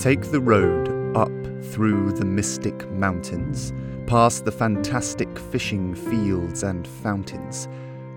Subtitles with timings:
[0.00, 1.30] Take the road up
[1.62, 3.74] through the mystic mountains,
[4.06, 7.68] past the fantastic fishing fields and fountains.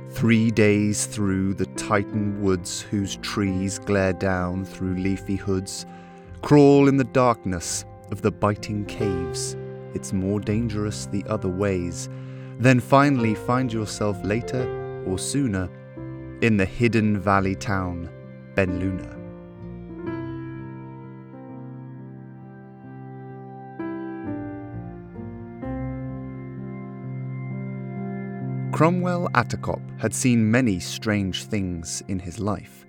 [0.10, 5.86] Three days through the Titan woods whose trees glare down through leafy hoods.
[6.42, 9.57] Crawl in the darkness of the biting caves.
[9.93, 12.07] It's more dangerous the other ways.
[12.60, 15.70] Then finally find yourself later or sooner
[16.42, 18.10] in the hidden valley town,
[18.56, 19.22] Ben Luna.
[28.73, 32.88] Cromwell Attercop had seen many strange things in his life.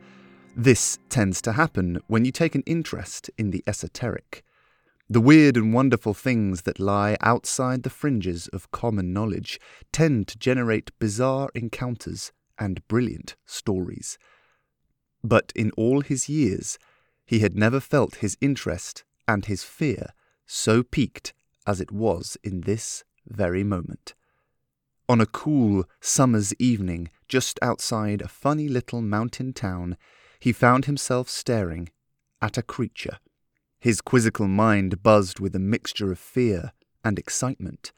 [0.56, 4.42] This tends to happen when you take an interest in the esoteric,
[5.10, 9.60] the weird and wonderful things that lie outside the fringes of common knowledge
[9.92, 14.16] tend to generate bizarre encounters and brilliant stories.
[15.22, 16.78] But in all his years,
[17.26, 20.14] he had never felt his interest and his fear
[20.46, 21.34] so piqued
[21.66, 24.14] as it was in this very moment.
[25.06, 29.98] On a cool summer's evening, just outside a funny little mountain town,
[30.41, 31.91] he found himself staring
[32.41, 33.19] at a creature.
[33.78, 36.72] His quizzical mind buzzed with a mixture of fear
[37.05, 37.92] and excitement.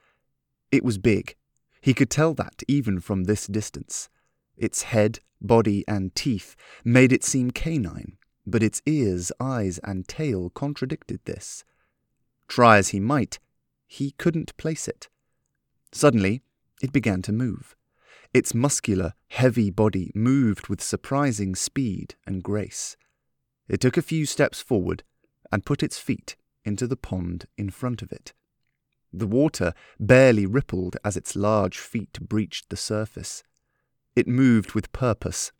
[0.72, 1.36] It was big.
[1.80, 4.08] He could tell that even from this distance.
[4.56, 10.50] Its head, body, and teeth made it seem canine, but its ears, eyes, and tail
[10.50, 11.62] contradicted this.
[12.48, 13.38] Try as he might,
[13.86, 15.08] he couldn't place it.
[15.92, 16.42] Suddenly,
[16.82, 17.76] it began to move.
[18.34, 22.96] Its muscular, heavy body moved with surprising speed and grace.
[23.68, 25.02] It took a few steps forward
[25.50, 28.34] and put its feet into the pond in front of it.
[29.12, 33.42] The water barely rippled as its large feet breached the surface.
[34.14, 35.52] It moved with purpose,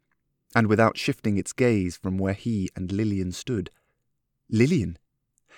[0.55, 3.71] and without shifting its gaze from where he and Lillian stood.
[4.51, 4.99] Lillian!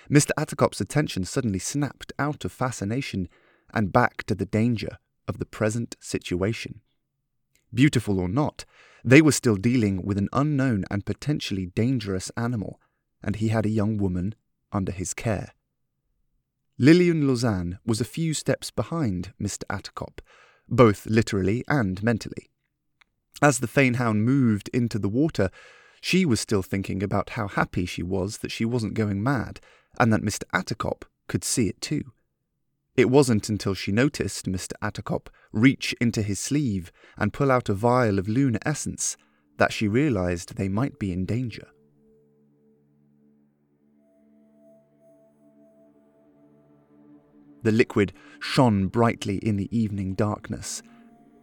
[0.09, 0.31] Mr.
[0.37, 3.27] Attercop's attention suddenly snapped out of fascination
[3.73, 4.97] and back to the danger
[5.29, 6.81] of the present situation.
[7.73, 8.65] Beautiful or not,
[9.05, 12.81] they were still dealing with an unknown and potentially dangerous animal,
[13.23, 14.35] and he had a young woman
[14.73, 15.53] under his care.
[16.77, 19.63] Lillian Lausanne was a few steps behind Mr.
[19.69, 20.19] Attercop,
[20.67, 22.49] both literally and mentally.
[23.41, 25.49] As the Fanehound moved into the water,
[26.01, 29.59] she was still thinking about how happy she was that she wasn't going mad,
[29.99, 30.43] and that Mr.
[30.53, 32.11] Attercop could see it too.
[32.99, 34.73] It wasn't until she noticed Mr.
[34.81, 39.15] Attercop reach into his sleeve and pull out a vial of lunar essence
[39.55, 41.69] that she realized they might be in danger.
[47.63, 48.11] The liquid
[48.41, 50.83] shone brightly in the evening darkness,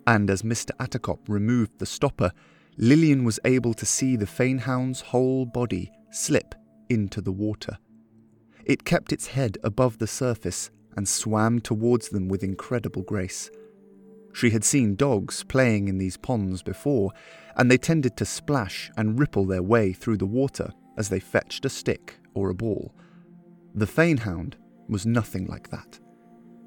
[0.06, 0.72] and as Mr.
[0.78, 2.32] Attercop removed the stopper,
[2.76, 6.54] Lillian was able to see the Fanehound's whole body slip
[6.90, 7.78] into the water.
[8.66, 13.50] It kept its head above the surface and swam towards them with incredible grace.
[14.32, 17.12] She had seen dogs playing in these ponds before,
[17.56, 21.64] and they tended to splash and ripple their way through the water as they fetched
[21.64, 22.94] a stick or a ball.
[23.74, 24.54] The Fanehound
[24.88, 25.98] was nothing like that.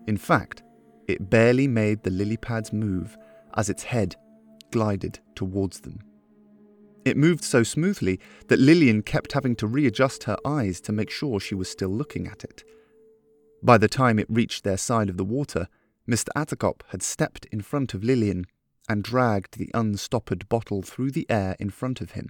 [0.07, 0.63] In fact,
[1.07, 3.17] it barely made the lily pads move
[3.56, 4.16] as its head
[4.72, 6.00] glided towards them.
[7.06, 11.40] It moved so smoothly that Lillian kept having to readjust her eyes to make sure
[11.40, 12.63] she was still looking at it.
[13.62, 15.68] By the time it reached their side of the water,
[16.08, 16.30] Mr.
[16.36, 18.46] Attercop had stepped in front of Lillian
[18.88, 22.30] and dragged the unstoppered bottle through the air in front of him.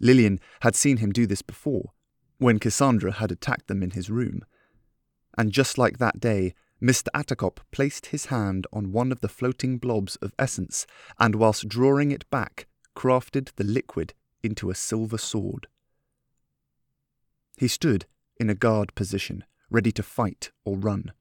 [0.00, 1.92] Lillian had seen him do this before,
[2.38, 4.42] when Cassandra had attacked them in his room.
[5.36, 7.08] And just like that day, Mr.
[7.14, 10.86] Attercop placed his hand on one of the floating blobs of essence
[11.18, 15.66] and, whilst drawing it back, crafted the liquid into a silver sword.
[17.56, 18.06] He stood
[18.38, 21.12] in a guard position, ready to fight or run.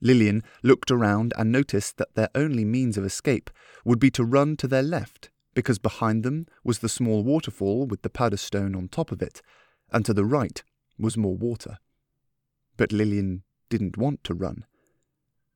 [0.00, 3.50] Lillian looked around and noticed that their only means of escape
[3.84, 8.02] would be to run to their left, because behind them was the small waterfall with
[8.02, 9.42] the Paddestone on top of it,
[9.90, 10.62] and to the right
[10.98, 11.78] was more water.
[12.76, 14.64] But Lillian didn't want to run.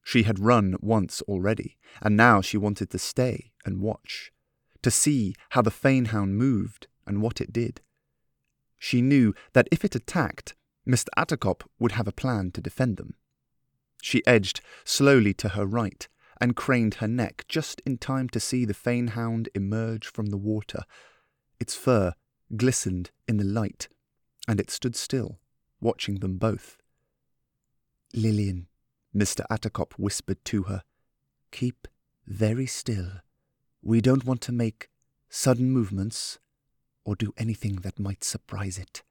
[0.03, 4.33] She had run once already, and now she wanted to stay and watch,
[4.83, 7.81] to see how the Fanehound moved and what it did.
[8.79, 10.57] She knew that if it attacked,
[10.87, 11.09] Mr.
[11.17, 13.15] Attercop would have a plan to defend them.
[14.01, 16.09] She edged slowly to her right
[16.41, 20.83] and craned her neck just in time to see the Fanehound emerge from the water.
[21.61, 22.15] Its fur
[22.57, 23.89] glistened in the light,
[24.49, 25.39] and it stood still,
[25.81, 26.79] watching them both.
[28.13, 28.67] Lillian,
[29.15, 29.47] Mr.
[29.51, 30.83] Attercop whispered to her,
[31.53, 31.87] keep
[32.27, 33.21] very still.
[33.83, 34.91] We don't want to make
[35.29, 36.39] sudden movements
[37.05, 39.03] or do anything that might surprise it.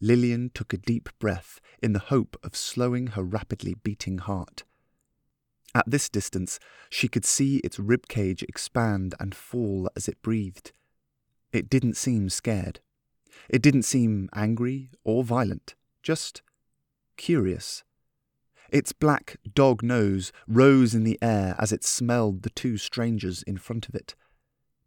[0.00, 4.64] Lillian took a deep breath in the hope of slowing her rapidly beating heart.
[5.74, 6.58] At this distance,
[6.88, 10.72] she could see its rib cage expand and fall as it breathed.
[11.52, 12.80] It didn't seem scared.
[13.48, 16.42] It didn't seem angry or violent, just
[17.16, 17.84] curious.
[18.70, 23.56] Its black dog nose rose in the air as it smelled the two strangers in
[23.56, 24.14] front of it.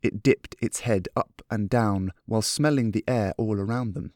[0.02, 4.14] It dipped its head up and down while smelling the air all around them.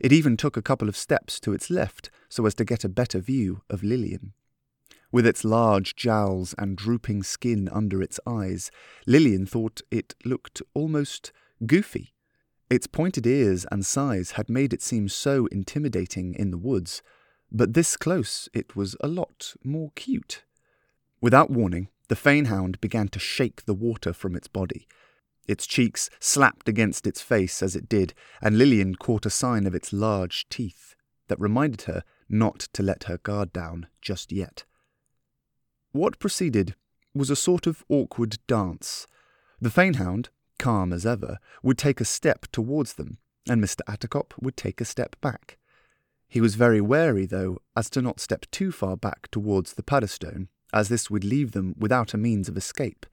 [0.00, 2.88] It even took a couple of steps to its left so as to get a
[2.88, 4.32] better view of Lillian.
[5.12, 8.70] With its large jowls and drooping skin under its eyes,
[9.06, 11.32] Lillian thought it looked almost
[11.64, 12.12] goofy.
[12.68, 17.02] Its pointed ears and size had made it seem so intimidating in the woods,
[17.52, 20.42] but this close it was a lot more cute.
[21.20, 24.86] Without warning, the fanehound began to shake the water from its body.
[25.46, 29.74] Its cheeks slapped against its face as it did, and Lillian caught a sign of
[29.74, 30.94] its large teeth
[31.28, 34.64] that reminded her not to let her guard down just yet.
[35.92, 36.74] What proceeded
[37.14, 39.06] was a sort of awkward dance.
[39.60, 40.28] The fanehound,
[40.58, 43.18] calm as ever, would take a step towards them,
[43.48, 43.80] and Mr.
[43.88, 45.58] Attercop would take a step back.
[46.28, 50.48] He was very wary, though, as to not step too far back towards the Paddestone,
[50.72, 53.06] as this would leave them without a means of escape,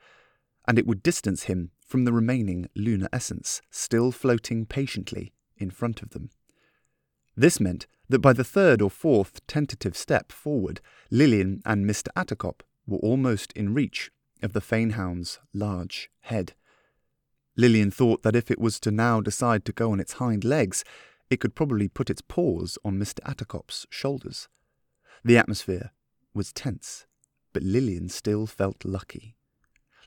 [0.68, 6.02] and it would distance him from the remaining lunar essence, still floating patiently in front
[6.02, 6.30] of them.
[7.36, 12.08] This meant that by the third or fourth tentative step forward, Lillian and Mr.
[12.16, 14.12] Attercop were almost in reach
[14.42, 16.54] of the Fanehound's large head.
[17.56, 20.84] Lillian thought that if it was to now decide to go on its hind legs,
[21.30, 23.20] it could probably put its paws on Mr.
[23.22, 24.48] Attercop's shoulders.
[25.24, 25.92] The atmosphere
[26.34, 27.06] was tense,
[27.54, 29.38] but Lillian still felt lucky.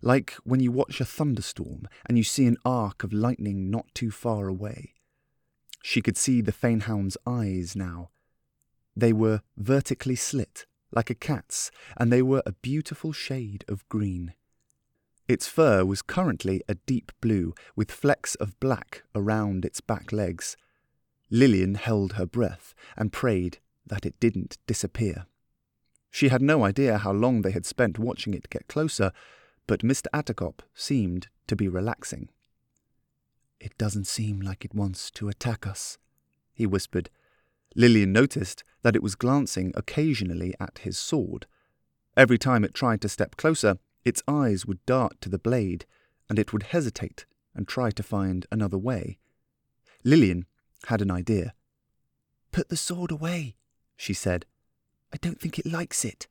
[0.02, 4.10] Like when you watch a thunderstorm and you see an arc of lightning not too
[4.10, 4.94] far away.
[5.82, 8.10] She could see the Fanehound's eyes now.
[8.96, 14.34] They were vertically slit, like a cat's, and they were a beautiful shade of green.
[15.28, 20.56] Its fur was currently a deep blue, with flecks of black around its back legs.
[21.30, 25.26] Lillian held her breath and prayed that it didn't disappear.
[26.10, 29.12] She had no idea how long they had spent watching it get closer,
[29.66, 30.06] but Mr.
[30.14, 32.28] Attercop seemed to be relaxing.
[33.60, 35.98] It doesn't seem like it wants to attack us,
[36.54, 37.10] he whispered.
[37.74, 41.46] Lillian noticed that it was glancing occasionally at his sword.
[42.16, 45.84] Every time it tried to step closer, its eyes would dart to the blade,
[46.28, 49.18] and it would hesitate and try to find another way.
[50.04, 50.46] Lillian
[50.86, 51.54] had an idea.
[52.52, 53.56] Put the sword away,
[53.96, 54.46] she said.
[55.12, 56.28] I don't think it likes it.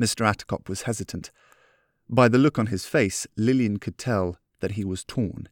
[0.00, 0.26] Mr.
[0.26, 1.30] Attercop was hesitant.
[2.08, 5.48] By the look on his face, Lillian could tell that he was torn.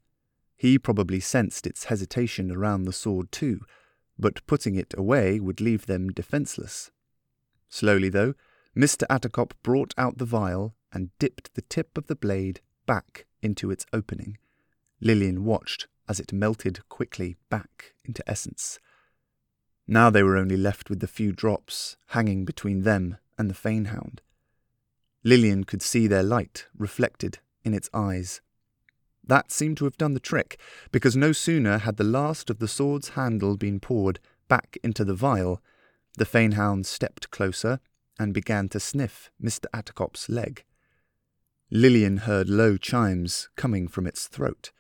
[0.57, 3.61] He probably sensed its hesitation around the sword too,
[4.19, 6.91] but putting it away would leave them defenceless.
[7.69, 8.35] Slowly, though,
[8.77, 9.05] Mr.
[9.09, 13.87] Attercop brought out the vial and dipped the tip of the blade back into its
[13.93, 14.39] opening.
[15.01, 18.79] Lillian watched as it melted quickly back into essence.
[19.87, 24.21] Now they were only left with the few drops hanging between them and the Fanehound.
[25.25, 28.41] Lillian could see their light reflected in its eyes.
[29.25, 30.59] That seemed to have done the trick,
[30.91, 35.15] because no sooner had the last of the sword's handle been poured back into the
[35.15, 35.63] vial,
[36.19, 37.79] the Fanehound stepped closer
[38.19, 39.67] and began to sniff Mr.
[39.73, 40.65] Attercop's leg.
[41.71, 44.73] Lillian heard low chimes coming from its throat.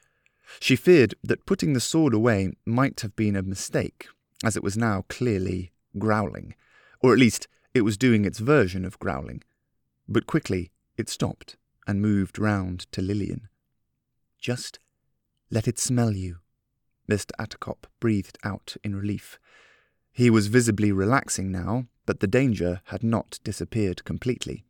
[0.60, 4.08] She feared that putting the sword away might have been a mistake,
[4.44, 6.54] as it was now clearly growling,
[7.00, 9.42] or at least it was doing its version of growling.
[10.08, 11.56] But quickly it stopped
[11.86, 13.48] and moved round to Lillian.
[14.38, 14.78] Just
[15.50, 16.38] let it smell you,
[17.10, 17.30] Mr.
[17.38, 19.38] Attercop breathed out in relief.
[20.12, 24.64] He was visibly relaxing now, but the danger had not disappeared completely.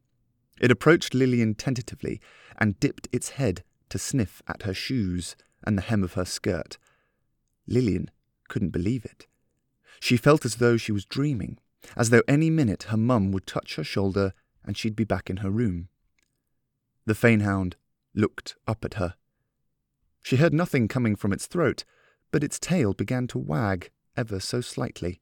[0.61, 2.21] It approached Lillian tentatively
[2.59, 6.79] and dipped its head to sniff at her shoes and the hem of her skirt.
[7.67, 8.11] Lillian
[8.49, 9.27] couldn't believe it.
[10.01, 11.59] She felt as though she was dreaming,
[11.97, 14.33] as though any minute her mum would touch her shoulder
[14.65, 15.89] and she'd be back in her room.
[17.05, 17.75] The Fanehound
[18.15, 19.15] looked up at her.
[20.23, 21.85] She heard nothing coming from its throat,
[22.31, 25.21] but its tail began to wag ever so slightly.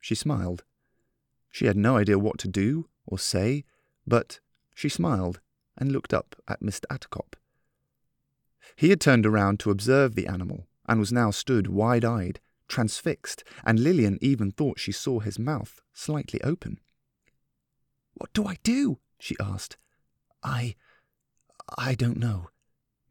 [0.00, 0.64] She smiled.
[1.50, 3.64] She had no idea what to do or say,
[4.06, 4.40] but
[4.74, 5.40] she smiled
[5.76, 6.84] and looked up at Mr.
[6.90, 7.34] Attercop.
[8.76, 13.44] He had turned around to observe the animal and was now stood wide eyed, transfixed,
[13.64, 16.80] and Lillian even thought she saw his mouth slightly open.
[18.14, 18.98] What do I do?
[19.18, 19.76] she asked.
[20.42, 20.76] I.
[21.76, 22.48] I don't know.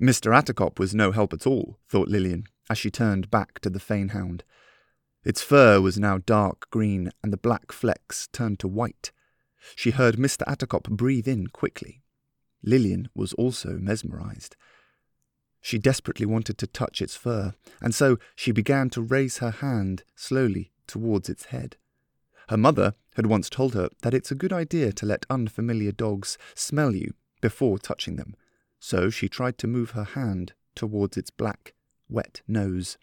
[0.01, 0.31] Mr.
[0.33, 4.41] Attercop was no help at all, thought Lillian, as she turned back to the Fanehound.
[5.23, 9.11] Its fur was now dark green, and the black flecks turned to white.
[9.75, 10.43] She heard Mr.
[10.47, 12.01] Attercop breathe in quickly.
[12.63, 14.55] Lillian was also mesmerized.
[15.61, 20.03] She desperately wanted to touch its fur, and so she began to raise her hand
[20.15, 21.75] slowly towards its head.
[22.49, 26.35] Her mother had once told her that it's a good idea to let unfamiliar dogs
[26.55, 28.35] smell you before touching them,
[28.79, 31.75] so she tried to move her hand towards its black,
[32.09, 32.97] wet nose.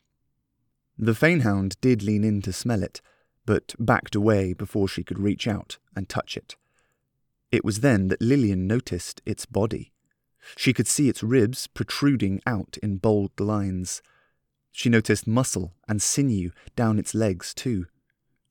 [0.98, 3.00] The fanehound did lean in to smell it,
[3.44, 6.56] but backed away before she could reach out and touch it.
[7.52, 9.92] It was then that Lillian noticed its body.
[10.56, 14.02] She could see its ribs protruding out in bold lines.
[14.72, 17.86] She noticed muscle and sinew down its legs, too.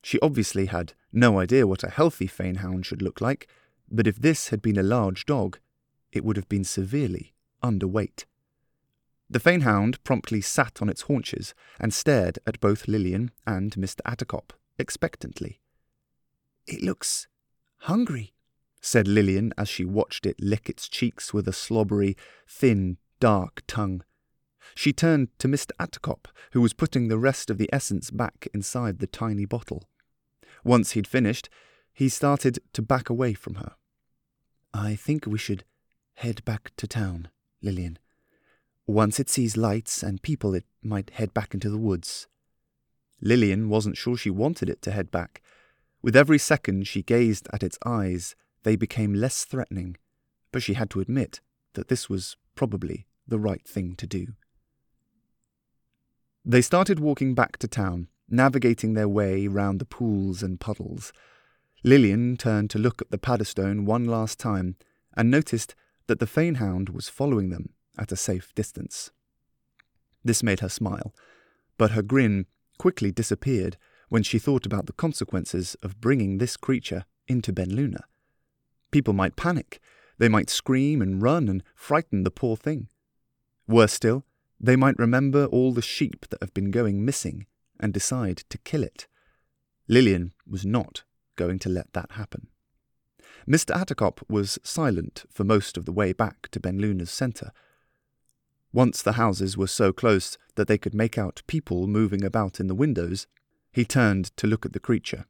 [0.06, 3.48] She obviously had no idea what a healthy fanehound should look like,
[3.90, 5.58] but if this had been a large dog,
[6.12, 8.24] it would have been severely underweight.
[9.28, 14.00] The fanehound promptly sat on its haunches and stared at both Lillian and Mr.
[14.06, 15.58] Attercop expectantly.
[16.68, 17.26] It looks
[17.78, 18.32] hungry,
[18.80, 24.04] said Lillian as she watched it lick its cheeks with a slobbery, thin, dark tongue.
[24.76, 25.72] She turned to Mr.
[25.80, 29.88] Attercop, who was putting the rest of the essence back inside the tiny bottle.
[30.64, 31.48] Once he'd finished,
[31.92, 33.74] he started to back away from her.
[34.74, 35.64] I think we should
[36.14, 37.28] head back to town,
[37.62, 37.98] Lillian.
[38.86, 42.26] Once it sees lights and people, it might head back into the woods.
[43.20, 45.42] Lillian wasn't sure she wanted it to head back.
[46.02, 49.96] With every second she gazed at its eyes, they became less threatening,
[50.52, 51.40] but she had to admit
[51.74, 54.34] that this was probably the right thing to do.
[56.44, 61.12] They started walking back to town, navigating their way round the pools and puddles.
[61.84, 64.76] Lillian turned to look at the Paddestone one last time
[65.16, 65.74] and noticed
[66.06, 69.10] that the fanehound was following them at a safe distance.
[70.24, 71.14] This made her smile,
[71.78, 72.46] but her grin
[72.78, 73.76] quickly disappeared
[74.08, 78.02] when she thought about the consequences of bringing this creature into Benluna.
[78.90, 79.80] People might panic.
[80.18, 82.88] They might scream and run and frighten the poor thing.
[83.68, 84.24] Worse still,
[84.58, 87.46] they might remember all the sheep that have been going missing
[87.80, 89.06] and decide to kill it.
[89.88, 91.04] Lillian was not
[91.36, 92.48] going to let that happen.
[93.48, 93.74] Mr.
[93.74, 97.52] Attercop was silent for most of the way back to Benluna's centre.
[98.72, 102.66] Once the houses were so close that they could make out people moving about in
[102.66, 103.26] the windows,
[103.72, 105.26] he turned to look at the creature.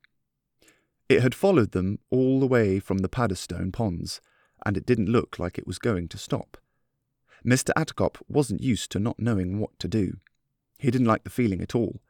[1.08, 4.20] It had followed them all the way from the Paddestone ponds,
[4.64, 6.56] and it didn't look like it was going to stop.
[7.44, 7.70] Mr.
[7.76, 10.16] Attercop wasn't used to not knowing what to do.
[10.78, 12.00] He didn't like the feeling at all.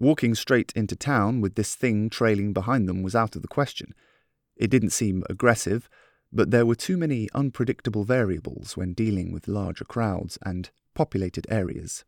[0.00, 3.94] Walking straight into town with this thing trailing behind them was out of the question.
[4.56, 5.90] It didn't seem aggressive,
[6.32, 12.06] but there were too many unpredictable variables when dealing with larger crowds and populated areas.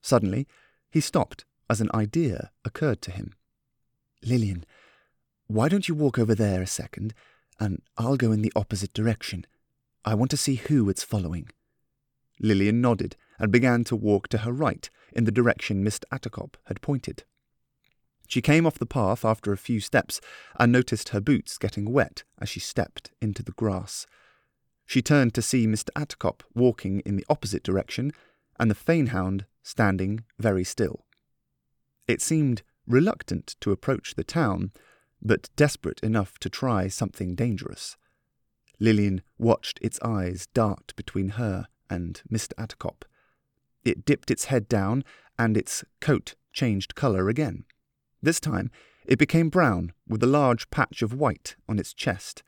[0.00, 0.46] Suddenly,
[0.92, 3.32] he stopped as an idea occurred to him.
[4.24, 4.64] Lillian,
[5.48, 7.14] why don't you walk over there a second,
[7.58, 9.44] and I'll go in the opposite direction.
[10.04, 11.48] I want to see who it's following.
[12.38, 16.04] Lillian nodded and began to walk to her right in the direction Mr.
[16.12, 17.24] Attercop had pointed.
[18.28, 20.20] She came off the path after a few steps
[20.58, 24.06] and noticed her boots getting wet as she stepped into the grass.
[24.84, 25.88] She turned to see Mr.
[25.96, 28.12] Attercop walking in the opposite direction
[28.60, 31.06] and the fanehound standing very still.
[32.06, 34.72] It seemed reluctant to approach the town,
[35.22, 37.96] but desperate enough to try something dangerous.
[38.80, 42.52] Lillian watched its eyes dart between her and Mr.
[42.54, 43.02] Attercop.
[43.84, 45.04] It dipped its head down,
[45.38, 47.64] and its coat changed colour again.
[48.22, 48.70] This time,
[49.06, 52.42] it became brown, with a large patch of white on its chest.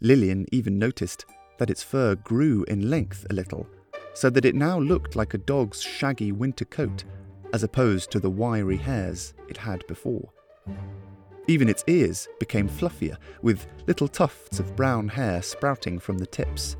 [0.00, 1.24] Lillian even noticed
[1.58, 3.66] that its fur grew in length a little,
[4.12, 7.04] so that it now looked like a dog's shaggy winter coat,
[7.52, 10.30] as opposed to the wiry hairs it had before.
[11.46, 16.76] Even its ears became fluffier, with little tufts of brown hair sprouting from the tips.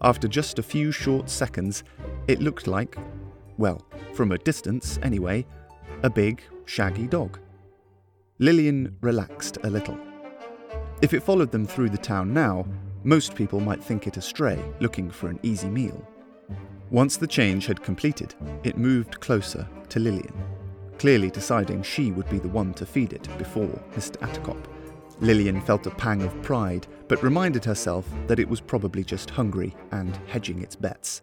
[0.00, 1.84] After just a few short seconds,
[2.28, 2.96] it looked like,
[3.58, 3.84] well,
[4.14, 5.46] from a distance anyway,
[6.02, 7.38] a big, shaggy dog.
[8.38, 9.98] Lillian relaxed a little.
[11.02, 12.66] If it followed them through the town now,
[13.02, 16.06] most people might think it a stray looking for an easy meal.
[16.90, 20.34] Once the change had completed, it moved closer to Lillian
[20.98, 24.16] clearly deciding she would be the one to feed it before Mr.
[24.18, 24.64] Attercop.
[25.20, 29.74] Lillian felt a pang of pride, but reminded herself that it was probably just hungry
[29.92, 31.20] and hedging its bets.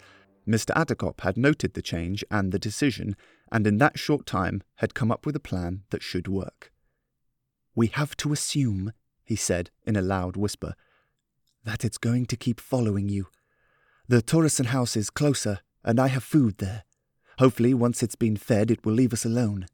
[0.52, 0.76] Mr.
[0.76, 3.16] Attercop had noted the change and the decision,
[3.52, 6.74] and in that short time had come up with a plan that should work.
[7.74, 8.92] We have to assume,
[9.24, 10.76] he said in a loud whisper,
[11.64, 13.28] that it's going to keep following you.
[14.10, 16.84] The Torreson house is closer, and I have food there.
[17.40, 19.68] Hopefully, once it's been fed, it will leave us alone.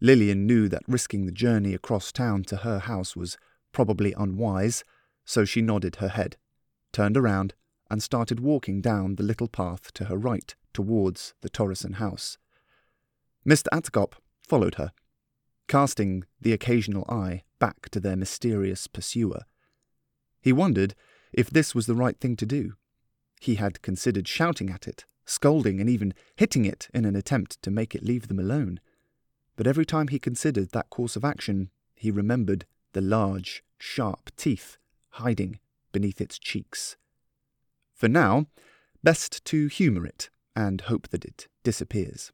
[0.00, 3.36] Lillian knew that risking the journey across town to her house was
[3.72, 4.84] probably unwise,
[5.26, 6.36] so she nodded her head,
[6.92, 7.52] turned around,
[7.90, 12.38] and started walking down the little path to her right towards the Torrison house.
[13.46, 13.66] Mr.
[13.72, 14.92] Attercop followed her,
[15.68, 19.42] casting the occasional eye back to their mysterious pursuer.
[20.40, 20.94] He wondered
[21.32, 22.74] if this was the right thing to do.
[23.40, 27.70] He had considered shouting at it, scolding, and even hitting it in an attempt to
[27.70, 28.80] make it leave them alone.
[29.56, 34.78] But every time he considered that course of action, he remembered the large, sharp teeth
[35.10, 35.58] hiding
[35.92, 36.96] beneath its cheeks.
[37.96, 38.46] For now,
[39.02, 42.30] best to humour it and hope that it disappears.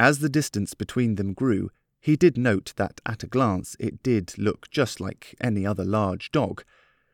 [0.00, 4.36] As the distance between them grew, he did note that at a glance it did
[4.38, 6.64] look just like any other large dog.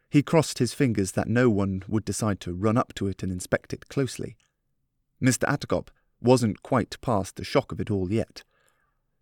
[0.08, 3.32] He crossed his fingers that no one would decide to run up to it and
[3.32, 4.36] inspect it closely.
[5.20, 5.44] Mr.
[5.48, 5.88] Attercop
[6.20, 8.44] wasn't quite past the shock of it all yet.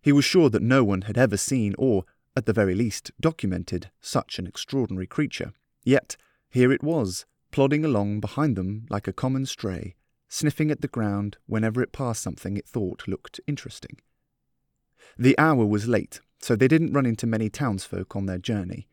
[0.01, 2.05] He was sure that no one had ever seen or,
[2.35, 5.51] at the very least, documented such an extraordinary creature.
[5.83, 6.15] Yet,
[6.49, 9.95] here it was, plodding along behind them like a common stray,
[10.27, 13.99] sniffing at the ground whenever it passed something it thought looked interesting.
[15.17, 18.87] The hour was late, so they didn't run into many townsfolk on their journey.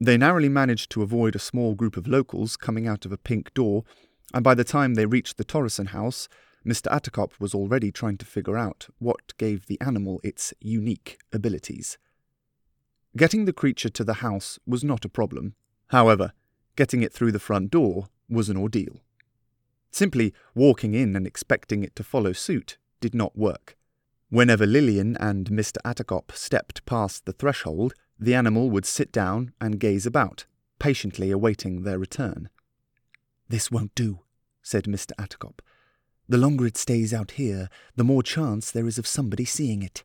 [0.00, 3.54] They narrowly managed to avoid a small group of locals coming out of a pink
[3.54, 3.84] door,
[4.34, 6.28] and by the time they reached the Torrison house,
[6.66, 6.90] Mr.
[6.92, 11.98] Attercop was already trying to figure out what gave the animal its unique abilities.
[13.16, 15.54] Getting the creature to the house was not a problem.
[15.88, 16.32] However,
[16.76, 19.00] getting it through the front door was an ordeal.
[19.90, 23.76] Simply walking in and expecting it to follow suit did not work.
[24.30, 25.76] Whenever Lillian and Mr.
[25.84, 30.46] Attercop stepped past the threshold, the animal would sit down and gaze about,
[30.78, 32.48] patiently awaiting their return.
[33.48, 34.20] This won't do,
[34.62, 35.12] said Mr.
[35.18, 35.58] Attercop.
[36.28, 40.04] The longer it stays out here, the more chance there is of somebody seeing it.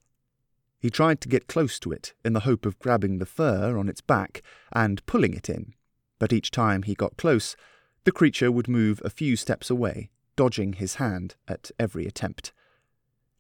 [0.80, 3.88] He tried to get close to it in the hope of grabbing the fur on
[3.88, 4.42] its back
[4.74, 5.74] and pulling it in,
[6.20, 7.56] but each time he got close,
[8.04, 12.52] the creature would move a few steps away, dodging his hand at every attempt.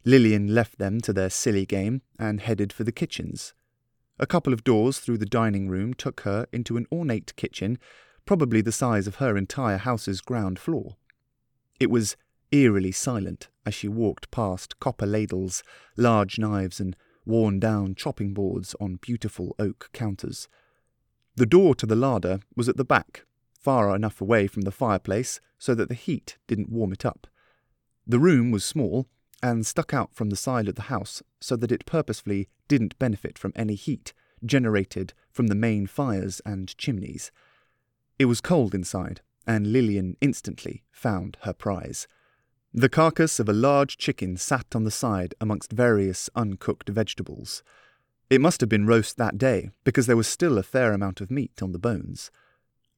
[0.03, 3.53] Lillian left them to their silly game and headed for the kitchens.
[4.19, 7.77] A couple of doors through the dining room took her into an ornate kitchen,
[8.25, 10.95] probably the size of her entire house's ground floor.
[11.79, 12.17] It was
[12.51, 15.63] eerily silent as she walked past copper ladles,
[15.95, 20.47] large knives, and worn down chopping boards on beautiful oak counters.
[21.37, 23.23] The door to the larder was at the back,
[23.53, 27.27] far enough away from the fireplace so that the heat didn't warm it up.
[28.07, 29.05] The room was small
[29.43, 33.37] and stuck out from the side of the house so that it purposefully didn't benefit
[33.37, 37.31] from any heat generated from the main fires and chimneys.
[38.17, 42.07] It was cold inside, and Lillian instantly found her prize.
[42.73, 47.61] The carcass of a large chicken sat on the side amongst various uncooked vegetables.
[48.29, 51.31] It must have been roast that day, because there was still a fair amount of
[51.31, 52.29] meat on the bones.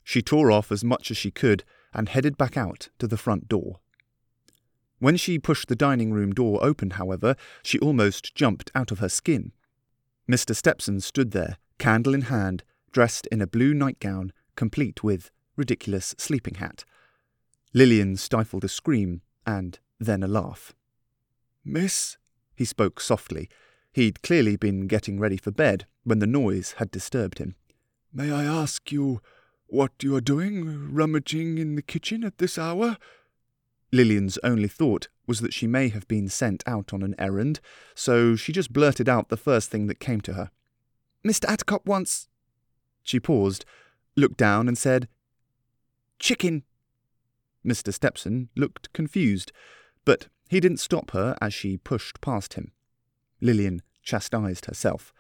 [0.03, 1.63] She tore off as much as she could
[1.93, 3.79] and headed back out to the front door.
[4.97, 9.09] When she pushed the dining room door open, however, she almost jumped out of her
[9.09, 9.51] skin.
[10.29, 10.55] Mr.
[10.55, 16.55] Stepson stood there, candle in hand, dressed in a blue nightgown, complete with ridiculous sleeping
[16.55, 16.85] hat.
[17.73, 20.73] Lillian stifled a scream and then a laugh.
[21.63, 22.17] Miss,
[22.55, 23.47] he spoke softly.
[23.99, 27.55] He'd clearly been getting ready for bed when the noise had disturbed him.
[28.13, 29.19] May I ask you
[29.67, 32.95] what you are doing, rummaging in the kitchen at this hour?
[33.91, 37.59] Lillian's only thought was that she may have been sent out on an errand,
[37.93, 40.49] so she just blurted out the first thing that came to her.
[41.27, 41.53] Mr.
[41.53, 42.29] Attercop wants.
[43.03, 43.65] She paused,
[44.15, 45.09] looked down, and said,
[46.19, 46.63] Chicken.
[47.65, 47.93] Mr.
[47.93, 49.51] Stepson looked confused,
[50.05, 52.71] but he didn't stop her as she pushed past him.
[53.41, 55.13] Lillian chastised herself.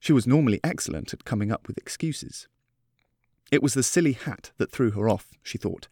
[0.00, 2.48] She was normally excellent at coming up with excuses.
[3.50, 5.88] It was the silly hat that threw her off, she thought.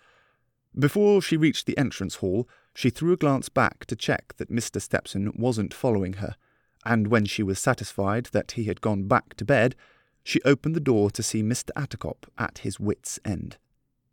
[0.79, 4.81] Before she reached the entrance hall, she threw a glance back to check that Mr.
[4.81, 6.37] Stepson wasn't following her,
[6.85, 9.77] and when she was satisfied that he had gone back to bed,
[10.25, 11.71] she opened the door to see Mr.
[11.77, 13.59] Attercop at his wits' end.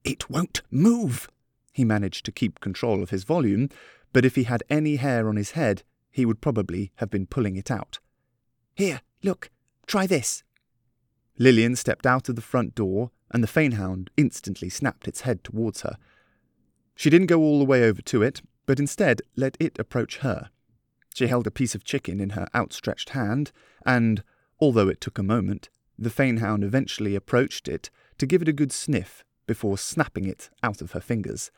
[0.04, 1.30] It won't move!
[1.72, 3.70] He managed to keep control of his volume,
[4.12, 7.56] but if he had any hair on his head, he would probably have been pulling
[7.56, 8.00] it out.
[8.76, 9.50] Here, look,
[9.88, 10.44] try this.
[11.38, 15.82] Lillian stepped out of the front door, and the fanehound instantly snapped its head towards
[15.82, 15.98] her.
[16.96, 20.50] She didn't go all the way over to it, but instead let it approach her.
[21.14, 23.52] She held a piece of chicken in her outstretched hand,
[23.86, 24.24] and,
[24.60, 28.72] although it took a moment, the fanehound eventually approached it to give it a good
[28.72, 31.52] sniff before snapping it out of her fingers.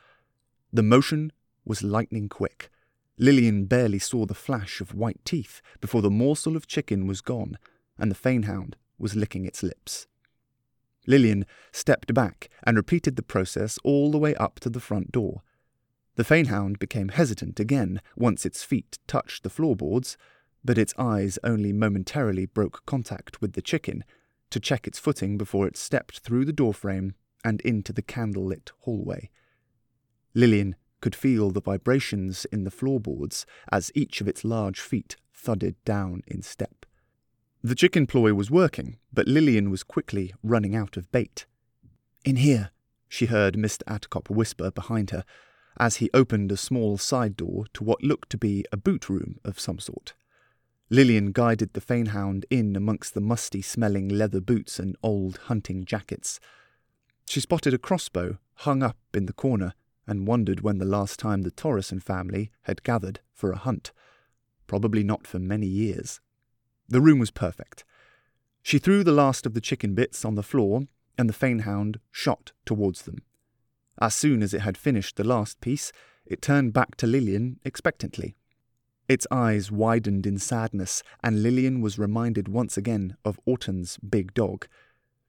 [0.71, 1.31] The motion
[1.65, 2.69] was lightning quick.
[3.17, 7.57] Lillian barely saw the flash of white teeth before the morsel of chicken was gone
[7.97, 10.07] and the fanehound was licking its lips.
[11.07, 15.41] Lillian stepped back and repeated the process all the way up to the front door.
[16.15, 20.17] The fanehound became hesitant again once its feet touched the floorboards,
[20.63, 24.03] but its eyes only momentarily broke contact with the chicken
[24.51, 29.29] to check its footing before it stepped through the doorframe and into the candle-lit hallway.
[30.35, 35.75] Lillian could feel the vibrations in the floorboards as each of its large feet thudded
[35.83, 36.85] down in step.
[37.63, 41.45] The chicken ploy was working, but Lillian was quickly running out of bait.
[42.23, 42.71] In here,
[43.07, 43.83] she heard Mr.
[43.87, 45.25] Attercop whisper behind her
[45.79, 49.39] as he opened a small side door to what looked to be a boot room
[49.43, 50.13] of some sort.
[50.89, 56.39] Lillian guided the fanehound in amongst the musty smelling leather boots and old hunting jackets.
[57.25, 59.73] She spotted a crossbow hung up in the corner
[60.07, 63.91] and wondered when the last time the Torreson family had gathered for a hunt.
[64.67, 66.19] Probably not for many years.
[66.87, 67.83] The room was perfect.
[68.61, 70.87] She threw the last of the chicken bits on the floor,
[71.17, 73.23] and the fanehound shot towards them.
[73.99, 75.91] As soon as it had finished the last piece,
[76.25, 78.35] it turned back to Lillian expectantly.
[79.07, 84.67] Its eyes widened in sadness, and Lillian was reminded once again of Autumn's big dog.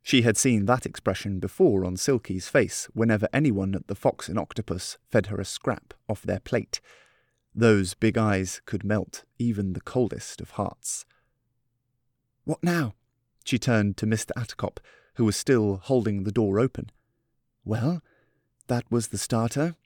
[0.03, 4.39] She had seen that expression before on Silky's face whenever anyone at the Fox and
[4.39, 6.81] Octopus fed her a scrap off their plate.
[7.55, 11.05] Those big eyes could melt even the coldest of hearts.
[12.45, 12.95] What now?
[13.45, 14.31] She turned to Mr.
[14.37, 14.79] Attercop,
[15.15, 16.91] who was still holding the door open.
[17.65, 18.03] Well,
[18.67, 19.77] that was the starter.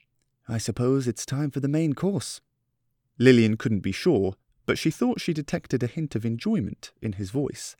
[0.47, 2.41] I suppose it's time for the main course.
[3.19, 7.29] Lillian couldn't be sure, but she thought she detected a hint of enjoyment in his
[7.29, 7.75] voice.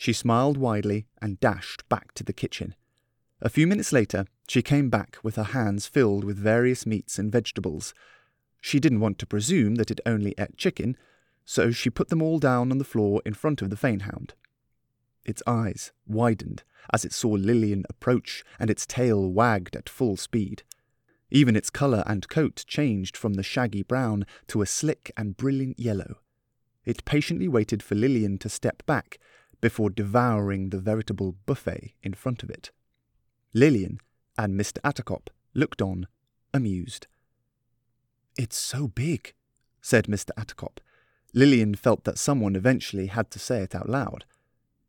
[0.00, 2.74] She smiled widely and dashed back to the kitchen.
[3.42, 7.30] A few minutes later, she came back with her hands filled with various meats and
[7.30, 7.92] vegetables.
[8.62, 10.96] She didn't want to presume that it only ate chicken,
[11.44, 14.30] so she put them all down on the floor in front of the fanehound.
[15.26, 16.62] Its eyes widened
[16.94, 20.62] as it saw Lillian approach, and its tail wagged at full speed.
[21.30, 25.78] Even its colour and coat changed from the shaggy brown to a slick and brilliant
[25.78, 26.20] yellow.
[26.86, 29.18] It patiently waited for Lillian to step back
[29.60, 32.70] before devouring the veritable buffet in front of it.
[33.52, 33.98] Lillian
[34.38, 34.78] and Mr.
[34.82, 36.06] Attercop looked on,
[36.54, 37.06] amused.
[38.36, 39.34] It's so big,
[39.82, 40.30] said Mr.
[40.38, 40.78] Attercop.
[41.34, 44.24] Lillian felt that someone eventually had to say it out loud.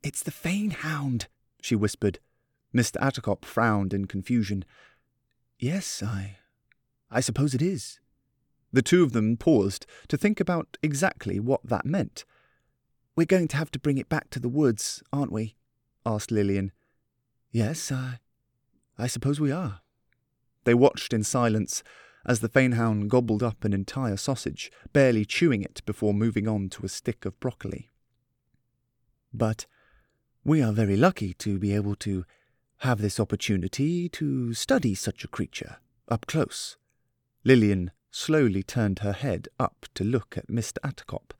[0.03, 1.27] It's the Fane Hound,
[1.61, 2.19] she whispered.
[2.73, 2.97] Mr.
[3.01, 4.63] Attercop frowned in confusion.
[5.59, 6.37] Yes, I.
[7.11, 7.99] I suppose it is.
[8.71, 12.23] The two of them paused to think about exactly what that meant.
[13.21, 15.55] We're going to have to bring it back to the woods, aren't we?
[16.07, 16.71] asked Lillian.
[17.51, 18.17] Yes, I.
[18.97, 19.81] I suppose we are.
[20.63, 21.83] They watched in silence
[22.25, 26.83] as the fanehound gobbled up an entire sausage, barely chewing it before moving on to
[26.83, 27.91] a stick of broccoli.
[29.31, 29.67] But
[30.43, 32.25] we are very lucky to be able to
[32.77, 36.75] have this opportunity to study such a creature up close.
[37.43, 40.79] Lillian slowly turned her head up to look at Mr.
[40.83, 41.33] Attercop.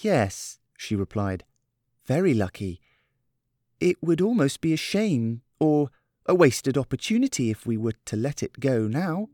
[0.00, 1.44] Yes, she replied,
[2.06, 2.80] very lucky.
[3.80, 5.90] It would almost be a shame or
[6.26, 9.28] a wasted opportunity if we were to let it go now.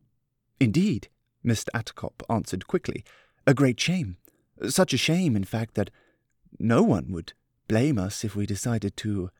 [0.59, 1.09] Indeed,
[1.45, 1.69] Mr.
[1.75, 3.05] Attercop answered quickly.
[3.47, 4.17] A great shame.
[4.69, 5.91] Such a shame, in fact, that
[6.59, 7.35] no one would
[7.69, 9.31] blame us if we decided to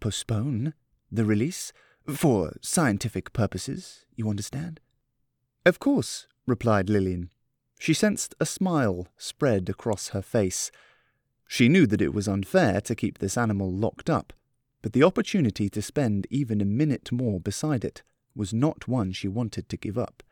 [0.00, 0.74] postpone
[1.10, 1.72] the release
[2.06, 4.80] for scientific purposes, you understand?
[5.64, 7.30] Of course, replied Lillian.
[7.78, 10.70] She sensed a smile spread across her face.
[11.46, 14.32] She knew that it was unfair to keep this animal locked up,
[14.82, 18.02] but the opportunity to spend even a minute more beside it
[18.34, 20.22] was not one she wanted to give up.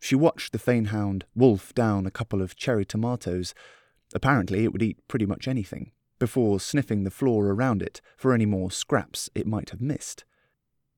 [0.00, 3.54] She watched the fanehound wolf down a couple of cherry tomatoes.
[4.14, 8.46] Apparently, it would eat pretty much anything before sniffing the floor around it for any
[8.46, 10.24] more scraps it might have missed.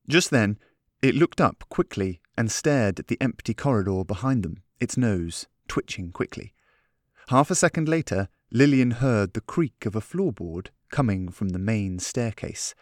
[0.09, 0.59] Just then,
[1.03, 6.11] it looked up quickly and stared at the empty corridor behind them, its nose twitching
[6.13, 6.55] quickly.
[7.29, 11.99] Half a second later, Lillian heard the creak of a floorboard coming from the main
[11.99, 12.75] staircase.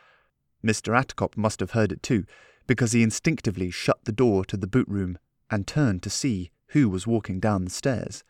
[0.64, 0.96] Mr.
[0.96, 2.24] Attercop must have heard it too,
[2.66, 5.18] because he instinctively shut the door to the boot room
[5.50, 8.24] and turned to see who was walking down the stairs.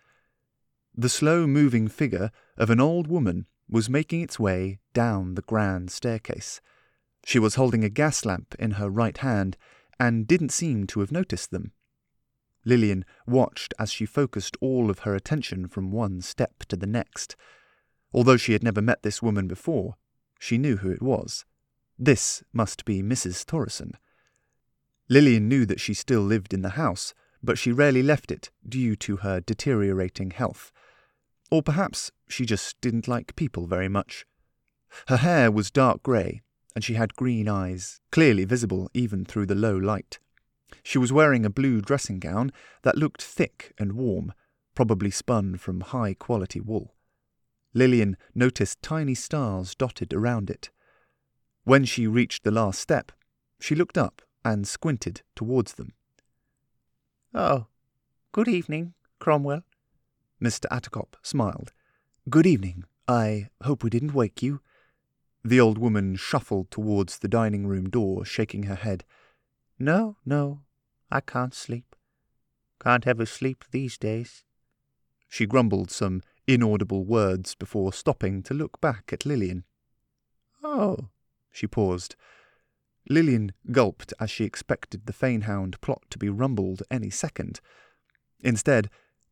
[0.95, 5.91] The slow moving figure of an old woman was making its way down the grand
[5.91, 6.61] staircase.
[7.25, 9.57] She was holding a gas lamp in her right hand
[9.99, 11.73] and didn't seem to have noticed them.
[12.67, 17.37] Lillian watched as she focused all of her attention from one step to the next.
[18.13, 19.95] Although she had never met this woman before,
[20.39, 21.47] she knew who it was.
[21.99, 23.47] This must be Mrs.
[23.47, 23.93] Torreson.
[25.09, 28.97] Lillian knew that she still lived in the house, but she rarely left it due
[28.97, 30.73] to her deteriorating health.
[31.51, 34.27] Or perhaps she just didn't like people very much.
[35.07, 36.43] Her hair was dark grey,
[36.75, 40.19] and she had green eyes, clearly visible even through the low light.
[40.83, 42.53] She was wearing a blue dressing gown
[42.83, 44.33] that looked thick and warm,
[44.75, 46.95] probably spun from high quality wool.
[47.75, 50.71] Lillian noticed tiny stars dotted around it.
[51.65, 53.13] When she reached the last step,
[53.61, 55.93] she looked up and squinted towards them.
[57.35, 57.67] Oh,
[58.33, 59.63] good evening, Cromwell.
[60.43, 60.67] Mr.
[60.71, 61.73] Attercop smiled.
[62.31, 62.85] Good evening.
[63.09, 64.61] I hope we didn't wake you.
[65.45, 69.05] The old woman shuffled towards the dining room door, shaking her head.
[69.79, 70.63] No, no,
[71.11, 71.95] I can't sleep.
[72.81, 74.45] Can't ever sleep these days.
[75.29, 79.65] She grumbled some inaudible words before stopping to look back at Lillian.
[80.63, 81.09] Oh.
[81.51, 82.17] She paused.
[83.09, 87.61] Lillian gulped as she expected the Fanehound plot to be rumbled any second.
[88.41, 88.91] Instead,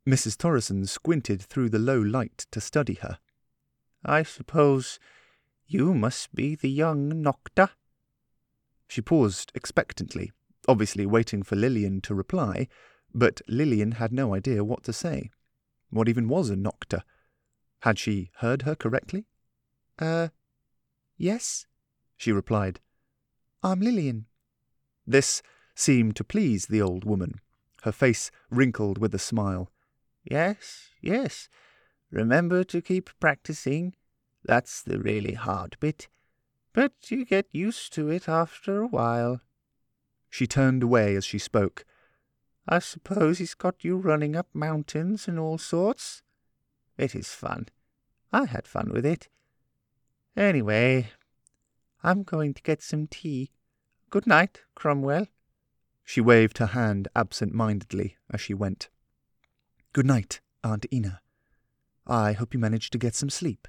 [0.09, 0.37] Mrs.
[0.37, 3.18] Torrison squinted through the low light to study her.
[4.04, 4.98] I suppose
[5.66, 7.70] you must be the young Nocta?
[8.88, 10.33] She paused expectantly,
[10.68, 12.68] obviously waiting for Lillian to reply,
[13.14, 15.31] but Lillian had no idea what to say.
[15.90, 17.03] What even was a Nocta?
[17.81, 19.27] Had she heard her correctly?
[19.99, 20.29] Uh,
[21.16, 21.66] yes,
[22.16, 22.81] she replied.
[23.62, 24.27] I'm Lillian.
[25.07, 25.42] This
[25.75, 27.40] seemed to please the old woman,
[27.83, 29.70] her face wrinkled with a smile.
[30.25, 31.49] Yes, yes.
[32.11, 33.94] Remember to keep practicing.
[34.44, 36.09] That's the really hard bit.
[36.74, 39.40] But you get used to it after a while.
[40.28, 41.84] She turned away as she spoke.
[42.68, 46.22] I suppose he's got you running up mountains and all sorts.
[46.98, 47.68] It is fun.
[48.32, 49.28] I had fun with it.
[50.37, 51.10] Anyway,
[52.02, 53.52] I'm going to get some tea.
[54.10, 55.28] Good night, Cromwell.
[56.02, 58.88] She waved her hand absent mindedly as she went.
[59.92, 61.20] Good night, Aunt Ina.
[62.04, 63.68] I hope you managed to get some sleep.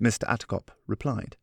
[0.00, 0.24] Mr.
[0.28, 1.36] Attercop replied.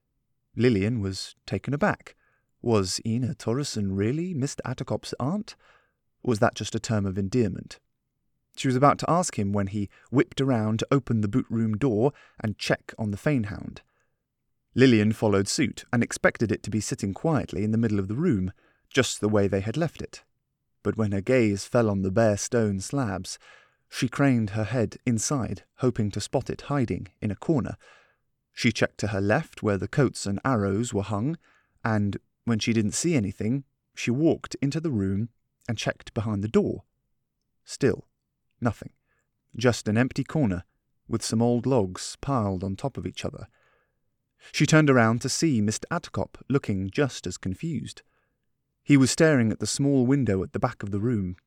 [0.56, 2.16] Lillian was taken aback.
[2.62, 4.60] Was Ina Torrison really Mr.
[4.66, 5.56] Attercop's aunt?
[6.24, 7.80] was that just a term of endearment?
[8.56, 11.76] She was about to ask him when he whipped around to open the boot room
[11.76, 13.80] door and check on the Fanehound.
[14.76, 18.16] Lillian followed suit and expected it to be sitting quietly in the middle of the
[18.16, 18.54] room,
[18.90, 20.24] just the way they had left it.
[20.82, 23.38] But when her gaze fell on the bare stone slabs,
[23.90, 27.78] she craned her head inside, hoping to spot it hiding in a corner.
[28.54, 31.38] She checked to her left where the coats and arrows were hung,
[31.84, 33.64] and when she didn't see anything,
[33.96, 35.30] she walked into the room
[35.68, 36.84] and checked behind the door.
[37.66, 38.08] Still,
[38.62, 38.92] nothing.
[39.56, 40.64] Just an empty corner
[41.08, 43.48] with some old logs piled on top of each other.
[44.52, 45.86] She turned around to see Mr.
[45.92, 48.02] Attercop looking just as confused.
[48.84, 51.38] He was staring at the small window at the back of the room,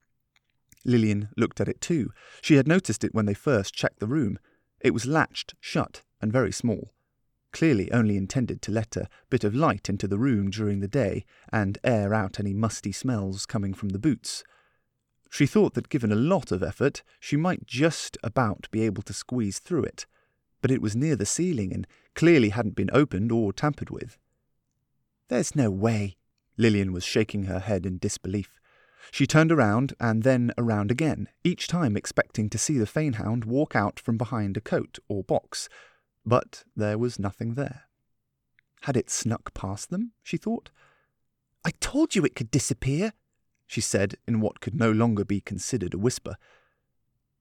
[0.86, 2.12] Lillian looked at it too.
[2.40, 4.38] She had noticed it when they first checked the room.
[4.80, 6.92] It was latched shut and very small,
[7.56, 11.24] clearly only intended to let a bit of light into the room during the day
[11.50, 14.44] and air out any musty smells coming from the boots.
[15.30, 19.14] She thought that given a lot of effort, she might just about be able to
[19.14, 20.04] squeeze through it,
[20.60, 24.18] but it was near the ceiling and clearly hadn't been opened or tampered with.
[25.28, 26.18] There's no way.
[26.58, 28.60] Lillian was shaking her head in disbelief.
[29.10, 33.74] She turned around and then around again, each time expecting to see the Fanehound walk
[33.74, 35.70] out from behind a coat or box,
[36.26, 37.84] but there was nothing there.
[38.82, 40.12] Had it snuck past them?
[40.22, 40.70] she thought.
[41.64, 43.12] I told you it could disappear,
[43.66, 46.36] she said in what could no longer be considered a whisper.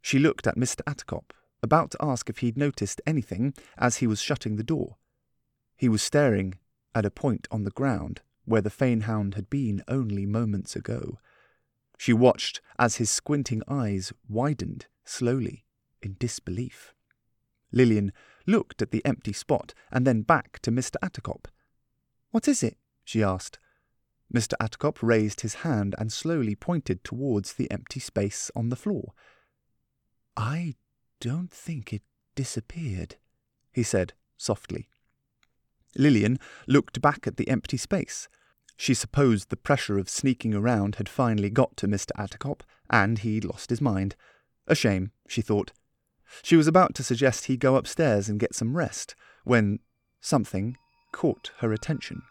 [0.02, 0.82] She looked at Mr.
[0.88, 1.32] Attercop,
[1.64, 4.98] about to ask if he'd noticed anything as he was shutting the door.
[5.76, 6.56] He was staring
[6.94, 11.18] at a point on the ground where the Fanehound had been only moments ago.
[11.98, 15.66] She watched as his squinting eyes widened slowly
[16.02, 16.94] in disbelief.
[17.72, 18.12] Lillian
[18.48, 20.96] looked at the empty spot and then back to Mr.
[21.04, 21.46] Attercop.
[22.32, 22.78] What is it?
[23.04, 23.60] she asked.
[24.34, 24.54] Mr.
[24.60, 29.14] Attercop raised his hand and slowly pointed towards the empty space on the floor.
[30.36, 30.76] I
[31.20, 32.02] don't think it
[32.36, 33.16] disappeared,
[33.72, 34.90] he said softly.
[35.98, 38.28] Lillian looked back at the empty space.
[38.76, 42.12] She supposed the pressure of sneaking around had finally got to Mr.
[42.18, 44.16] Attercop, and he'd lost his mind.
[44.68, 45.72] A shame, she thought.
[46.44, 49.80] She was about to suggest he go upstairs and get some rest, when
[50.22, 50.78] something
[51.12, 52.24] caught her attention.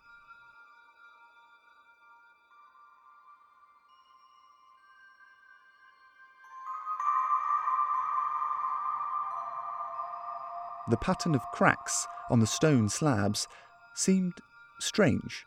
[10.91, 13.49] The pattern of cracks on the stone slabs
[13.95, 14.35] seemed
[14.79, 15.47] strange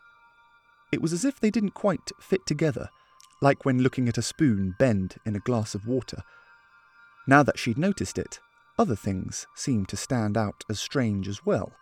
[0.90, 2.88] it was as if they didn't quite fit together,
[3.40, 6.22] like when looking at a spoon bend in a glass of water.
[7.28, 8.40] Now that she'd noticed it,
[8.78, 11.74] other things seemed to stand out as strange as well.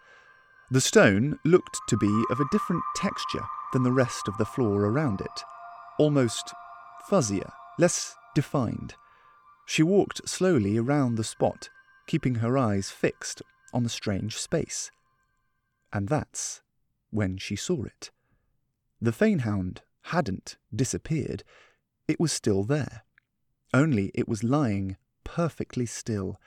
[0.73, 4.87] The stone looked to be of a different texture than the rest of the floor
[4.87, 5.45] around it,
[6.01, 6.53] almost
[7.09, 8.95] fuzzier, less defined.
[9.67, 11.71] She walked slowly around the spot,
[12.09, 13.41] keeping her eyes fixed
[13.73, 14.91] on the strange space.
[15.93, 16.61] And that's
[17.11, 18.11] when she saw it.
[19.01, 21.45] The Fanehound hadn't disappeared,
[22.09, 23.05] it was still there.
[23.73, 26.41] Only it was lying perfectly still,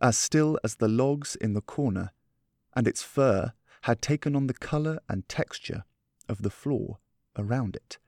[0.00, 2.10] as still as the logs in the corner,
[2.74, 5.84] and its fur had taken on the colour and texture
[6.28, 6.98] of the floor
[7.36, 7.98] around it.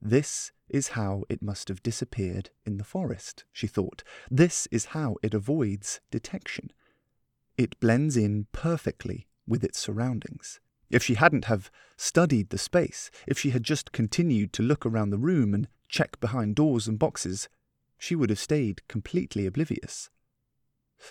[0.00, 4.04] This is how it must have disappeared in the forest, she thought.
[4.30, 6.70] This is how it avoids detection.
[7.58, 10.60] It blends in perfectly with its surroundings.
[10.90, 15.10] If she hadn't have studied the space, if she had just continued to look around
[15.10, 17.48] the room and check behind doors and boxes,
[18.00, 20.08] she would have stayed completely oblivious.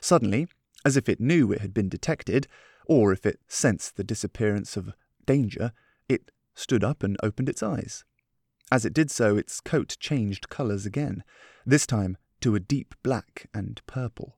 [0.01, 0.47] Suddenly,
[0.83, 2.47] as if it knew it had been detected,
[2.87, 4.93] or if it sensed the disappearance of
[5.25, 5.71] danger,
[6.09, 8.03] it stood up and opened its eyes.
[8.71, 11.23] As it did so, its coat changed colours again,
[11.63, 14.35] this time to a deep black and purple.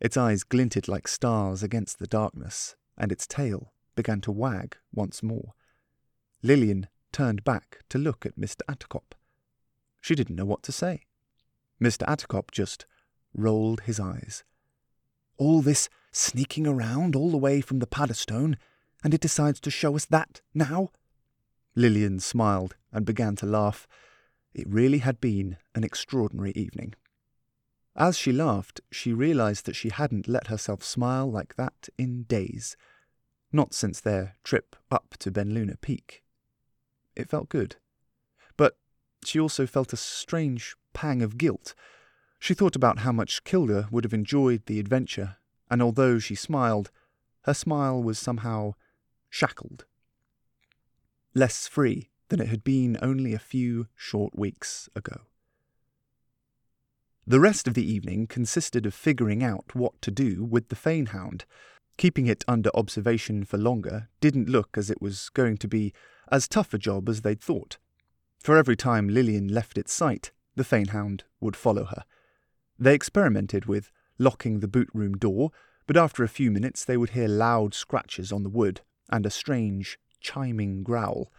[0.00, 5.24] Its eyes glinted like stars against the darkness, and its tail began to wag once
[5.24, 5.54] more.
[6.40, 8.60] Lillian turned back to look at Mr.
[8.68, 9.14] Attercop.
[10.00, 11.02] She didn't know what to say.
[11.80, 12.06] Mr.
[12.06, 12.86] Attercop just
[13.34, 14.44] rolled his eyes.
[15.36, 18.56] All this sneaking around all the way from the Paddestone,
[19.02, 20.90] and it decides to show us that now?
[21.74, 23.86] Lillian smiled and began to laugh.
[24.54, 26.94] It really had been an extraordinary evening.
[27.96, 32.76] As she laughed, she realized that she hadn't let herself smile like that in days
[33.54, 36.24] not since their trip up to Benluna Peak.
[37.14, 37.76] It felt good.
[38.56, 38.76] But
[39.24, 41.74] she also felt a strange pang of guilt.
[42.38, 45.36] She thought about how much Kilda would have enjoyed the adventure,
[45.70, 46.90] and although she smiled,
[47.42, 48.72] her smile was somehow
[49.28, 49.84] shackled.
[51.34, 55.22] Less free than it had been only a few short weeks ago.
[57.26, 61.44] The rest of the evening consisted of figuring out what to do with the Fanehound,
[61.96, 65.92] Keeping it under observation for longer didn't look as it was going to be
[66.30, 67.78] as tough a job as they'd thought.
[68.38, 72.04] For every time Lillian left its sight, the Fanehound would follow her.
[72.78, 75.50] They experimented with locking the boot room door,
[75.86, 79.30] but after a few minutes they would hear loud scratches on the wood and a
[79.30, 81.30] strange, chiming growl.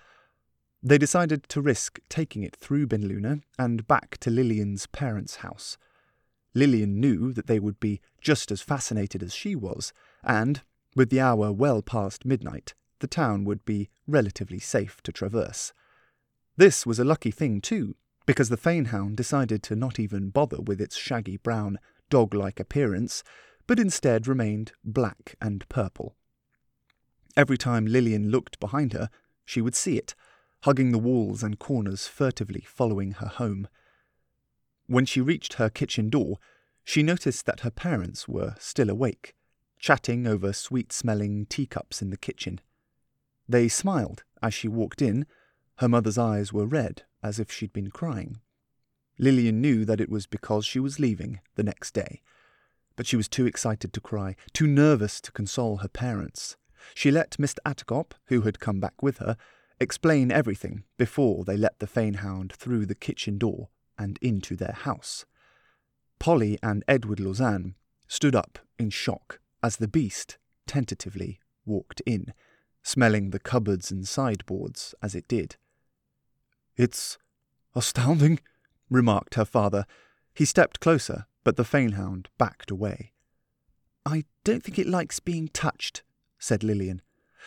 [0.84, 5.78] They decided to risk taking it through Benluna and back to Lillian's parents' house.
[6.54, 9.92] Lillian knew that they would be just as fascinated as she was,
[10.24, 10.62] and,
[10.96, 15.74] with the hour well past midnight, the town would be relatively safe to traverse.
[16.56, 20.82] This was a lucky thing, too, because the Fanehound decided to not even bother with
[20.82, 23.24] its shaggy brown, dog like appearance,
[23.68, 26.16] but instead remained black and purple.
[27.38, 29.10] Every time Lillian looked behind her,
[29.44, 30.16] she would see it,
[30.64, 33.68] hugging the walls and corners furtively following her home.
[34.88, 36.38] When she reached her kitchen door,
[36.84, 39.36] she noticed that her parents were still awake
[39.86, 42.60] chatting over sweet smelling teacups in the kitchen.
[43.48, 45.28] They smiled as she walked in.
[45.78, 48.40] Her mother's eyes were red, as if she'd been crying.
[49.18, 52.22] Lillian knew that it was because she was leaving the next day.
[52.96, 56.56] But she was too excited to cry, too nervous to console her parents.
[56.94, 57.58] She let Mr.
[57.66, 59.36] Attercop, who had come back with her,
[59.80, 65.26] explain everything before they let the Fanehound through the kitchen door and into their house.
[66.20, 67.76] Polly and Edward Lausanne
[68.08, 72.34] stood up in shock as the beast tentatively walked in,
[72.84, 75.58] smelling the cupboards and sideboards as it did.
[76.78, 77.18] It's
[77.76, 78.40] astounding,
[78.90, 79.86] remarked her father.
[80.34, 83.14] He stepped closer, but the Fanehound backed away.
[84.06, 86.04] I don't think it likes being touched,
[86.38, 87.02] said Lillian.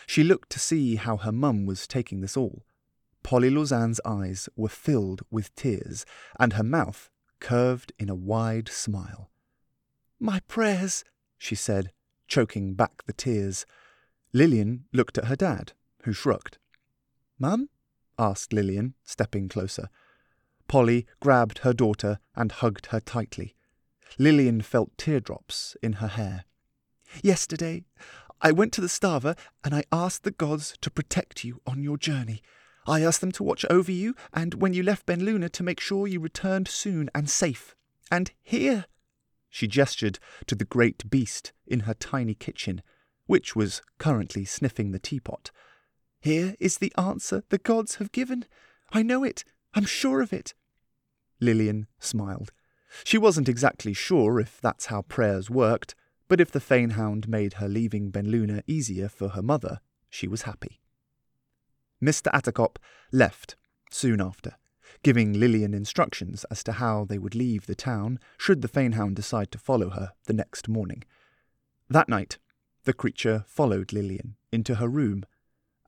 [0.07, 2.65] She looked to see how her mum was taking this all.
[3.23, 6.05] Polly Lausanne's eyes were filled with tears,
[6.39, 7.09] and her mouth
[7.39, 9.29] curved in a wide smile.
[10.19, 11.03] My prayers,
[11.37, 11.91] she said,
[12.27, 13.65] choking back the tears.
[14.33, 15.73] Lillian looked at her dad,
[16.03, 16.57] who shrugged.
[17.37, 17.69] Mum?
[18.19, 19.89] Asked Lillian, stepping closer.
[20.67, 23.55] Polly grabbed her daughter and hugged her tightly.
[24.19, 26.45] Lillian felt teardrops in her hair.
[27.23, 27.85] Yesterday,
[28.41, 31.97] I went to the Stava and I asked the gods to protect you on your
[31.97, 32.41] journey.
[32.85, 36.07] I asked them to watch over you and when you left Benluna to make sure
[36.07, 37.75] you returned soon and safe.
[38.11, 38.85] And here
[39.49, 42.81] she gestured to the great beast in her tiny kitchen,
[43.25, 45.51] which was currently sniffing the teapot.
[46.21, 48.45] Here is the answer the gods have given.
[48.91, 49.43] I know it.
[49.73, 50.53] I'm sure of it.
[51.39, 52.51] Lillian smiled.
[53.03, 55.95] She wasn't exactly sure if that's how prayers worked,
[56.27, 60.79] but if the Fanehound made her leaving Benluna easier for her mother, she was happy.
[62.03, 62.31] Mr.
[62.31, 62.77] Attercop
[63.11, 63.55] left
[63.91, 64.55] soon after,
[65.03, 69.51] giving Lillian instructions as to how they would leave the town should the Fanehound decide
[69.51, 71.03] to follow her the next morning.
[71.89, 72.37] That night,
[72.85, 75.23] the creature followed Lillian into her room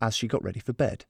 [0.01, 1.05] as she got ready for bed.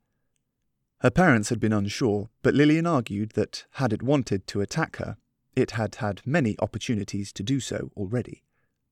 [1.00, 5.18] Her parents had been unsure, but Lillian argued that had it wanted to attack her,
[5.56, 8.44] it had had many opportunities to do so already.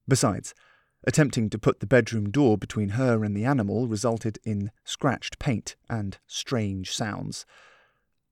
[0.07, 0.55] Besides,
[1.03, 5.75] attempting to put the bedroom door between her and the animal resulted in scratched paint
[5.89, 7.45] and strange sounds.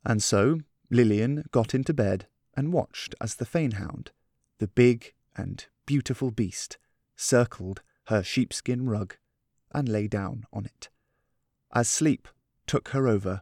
[0.03, 4.07] And so Lillian got into bed and watched as the Fanehound,
[4.57, 6.77] the big and beautiful beast,
[7.15, 9.15] circled her sheepskin rug
[9.71, 10.89] and lay down on it.
[11.73, 12.27] As sleep
[12.65, 13.41] took her over,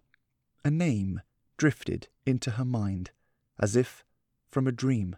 [0.63, 1.21] a name
[1.57, 3.11] drifted into her mind,
[3.59, 4.03] as if
[4.49, 5.15] from a dream.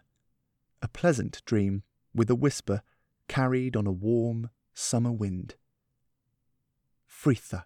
[0.82, 1.82] A pleasant dream
[2.14, 2.82] with a whisper
[3.28, 5.56] carried on a warm summer wind.
[7.06, 7.64] Fritha.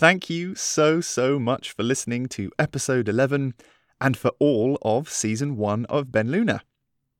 [0.00, 3.52] Thank you so, so much for listening to episode 11
[4.00, 6.60] and for all of season 1 of Benluna.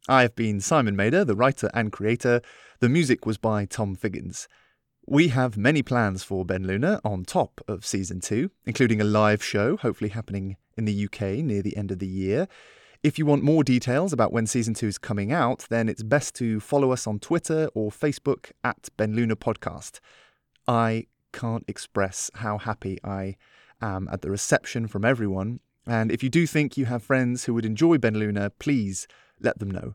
[0.08, 2.40] I've been Simon Mader, the writer and creator.
[2.78, 4.48] The music was by Tom Figgins.
[5.06, 9.76] We have many plans for Benluna on top of season 2, including a live show,
[9.76, 12.48] hopefully happening in the UK near the end of the year.
[13.02, 16.34] If you want more details about when season 2 is coming out, then it's best
[16.36, 20.00] to follow us on Twitter or Facebook at Benluna Podcast.
[20.66, 23.36] I can't express how happy I
[23.80, 25.60] am at the reception from everyone.
[25.86, 29.08] And if you do think you have friends who would enjoy Benluna, please
[29.40, 29.94] let them know.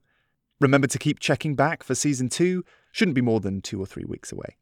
[0.60, 4.06] Remember to keep checking back for season two, shouldn't be more than two or three
[4.06, 4.58] weeks away.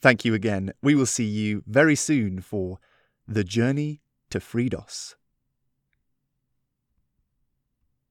[0.00, 0.72] Thank you again.
[0.82, 2.78] We will see you very soon for
[3.26, 4.00] The Journey
[4.30, 5.14] to Fridos.